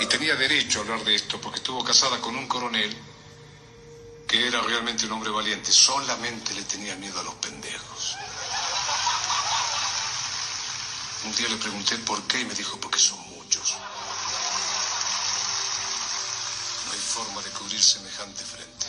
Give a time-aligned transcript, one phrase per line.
[0.00, 2.96] Y tenía derecho a hablar de esto porque estuvo casada con un coronel
[4.26, 5.70] que era realmente un hombre valiente.
[5.70, 8.16] Solamente le tenía miedo a los pendejos.
[11.24, 13.76] Un día le pregunté por qué y me dijo porque son muchos.
[16.86, 18.86] No hay forma de cubrir semejante frente.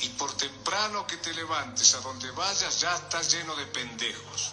[0.00, 4.52] Y por temprano que te levantes a donde vayas ya estás lleno de pendejos.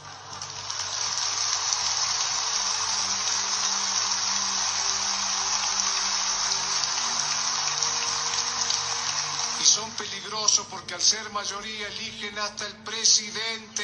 [9.66, 13.84] Son peligrosos porque al ser mayoría eligen hasta el presidente.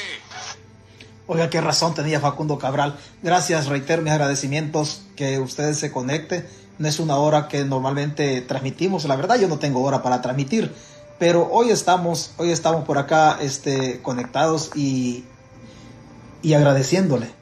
[1.26, 2.96] Oiga, qué razón tenía Facundo Cabral.
[3.20, 6.46] Gracias, reitero mis agradecimientos que ustedes se conecten.
[6.78, 9.04] No es una hora que normalmente transmitimos.
[9.06, 10.72] La verdad, yo no tengo hora para transmitir.
[11.18, 15.24] Pero hoy estamos, hoy estamos por acá este, conectados y,
[16.42, 17.41] y agradeciéndole